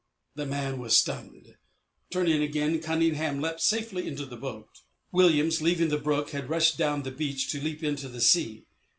[0.33, 1.57] The man was stunned.
[2.09, 4.81] Turning again, Cunningham leapt safely into the boat.
[5.11, 8.65] Williams, leaving the brook, had rushed down the beach to leap into the sea.